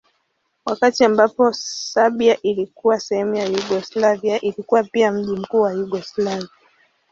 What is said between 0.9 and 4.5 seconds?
ambako Serbia ilikuwa sehemu ya Yugoslavia